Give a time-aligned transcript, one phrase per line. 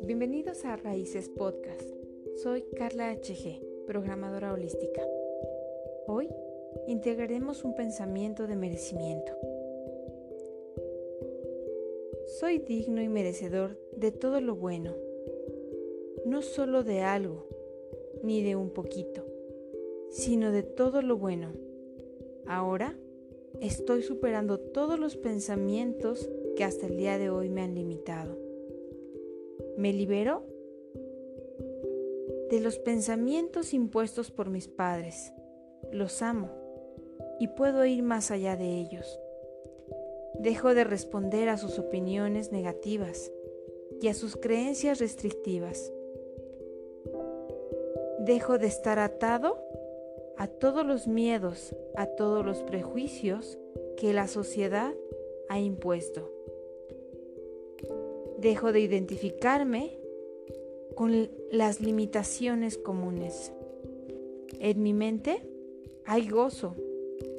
[0.00, 1.88] Bienvenidos a Raíces Podcast.
[2.36, 5.02] Soy Carla HG, programadora holística.
[6.06, 6.28] Hoy
[6.86, 9.32] integraremos un pensamiento de merecimiento.
[12.38, 14.94] Soy digno y merecedor de todo lo bueno,
[16.24, 17.46] no solo de algo,
[18.22, 19.26] ni de un poquito,
[20.10, 21.52] sino de todo lo bueno.
[22.46, 22.96] Ahora
[23.60, 28.47] estoy superando todos los pensamientos que hasta el día de hoy me han limitado.
[29.78, 30.42] Me libero
[32.50, 35.32] de los pensamientos impuestos por mis padres.
[35.92, 36.50] Los amo
[37.38, 39.20] y puedo ir más allá de ellos.
[40.40, 43.30] Dejo de responder a sus opiniones negativas
[44.00, 45.92] y a sus creencias restrictivas.
[48.18, 49.62] Dejo de estar atado
[50.38, 53.60] a todos los miedos, a todos los prejuicios
[53.96, 54.92] que la sociedad
[55.48, 56.37] ha impuesto.
[58.38, 59.98] Dejo de identificarme
[60.94, 63.52] con las limitaciones comunes.
[64.60, 65.42] En mi mente
[66.04, 66.74] hay gozo,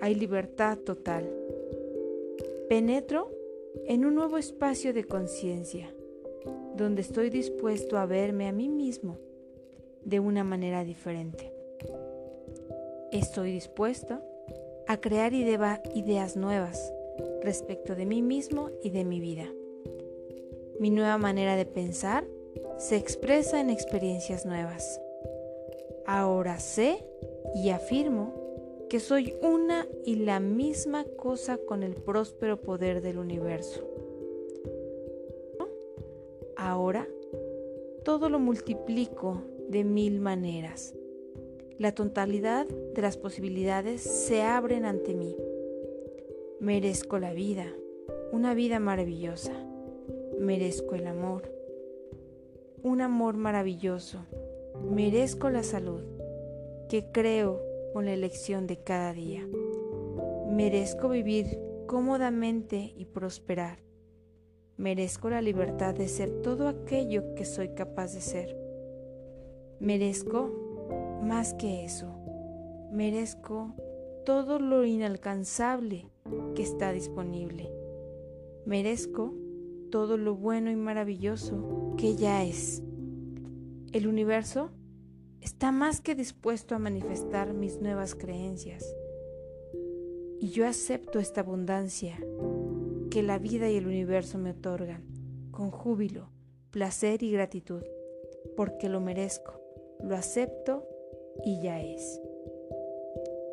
[0.00, 1.28] hay libertad total.
[2.68, 3.30] Penetro
[3.86, 5.94] en un nuevo espacio de conciencia,
[6.76, 9.18] donde estoy dispuesto a verme a mí mismo
[10.04, 11.52] de una manera diferente.
[13.12, 14.20] Estoy dispuesto
[14.86, 16.92] a crear ideas nuevas
[17.42, 19.46] respecto de mí mismo y de mi vida.
[20.80, 22.24] Mi nueva manera de pensar
[22.78, 24.98] se expresa en experiencias nuevas.
[26.06, 27.04] Ahora sé
[27.54, 28.32] y afirmo
[28.88, 33.86] que soy una y la misma cosa con el próspero poder del universo.
[36.56, 37.06] Ahora
[38.02, 40.94] todo lo multiplico de mil maneras.
[41.76, 45.36] La totalidad de las posibilidades se abren ante mí.
[46.58, 47.66] Merezco la vida,
[48.32, 49.69] una vida maravillosa
[50.40, 51.52] merezco el amor,
[52.82, 54.24] un amor maravilloso,
[54.90, 56.02] merezco la salud
[56.88, 57.60] que creo
[57.92, 59.46] con la elección de cada día.
[60.48, 63.80] Merezco vivir cómodamente y prosperar.
[64.78, 68.56] Merezco la libertad de ser todo aquello que soy capaz de ser.
[69.78, 72.16] Merezco más que eso.
[72.90, 73.74] Merezco
[74.24, 76.06] todo lo inalcanzable
[76.54, 77.70] que está disponible.
[78.64, 79.34] Merezco
[79.90, 82.82] todo lo bueno y maravilloso que ya es.
[83.92, 84.70] El universo
[85.40, 88.84] está más que dispuesto a manifestar mis nuevas creencias.
[90.38, 92.18] Y yo acepto esta abundancia
[93.10, 95.04] que la vida y el universo me otorgan
[95.50, 96.30] con júbilo,
[96.70, 97.82] placer y gratitud,
[98.56, 99.60] porque lo merezco,
[100.02, 100.86] lo acepto
[101.44, 102.20] y ya es.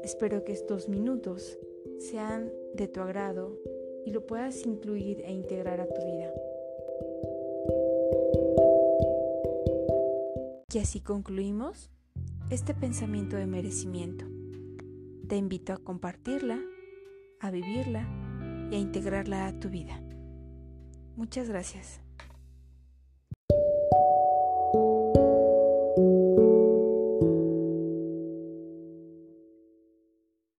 [0.04, 1.58] Espero que estos minutos
[1.98, 3.58] sean de tu agrado
[4.08, 6.32] y lo puedas incluir e integrar a tu vida.
[10.74, 11.92] Y así concluimos
[12.50, 14.26] este pensamiento de merecimiento.
[15.28, 16.58] Te invito a compartirla,
[17.42, 18.08] a vivirla
[18.72, 20.02] y a integrarla a tu vida.
[21.18, 22.07] Muchas gracias.